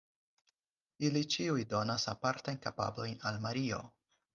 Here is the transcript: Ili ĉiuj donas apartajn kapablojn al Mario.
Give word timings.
Ili 1.09 1.21
ĉiuj 1.35 1.67
donas 1.75 2.09
apartajn 2.17 2.61
kapablojn 2.67 3.25
al 3.33 3.43
Mario. 3.49 3.89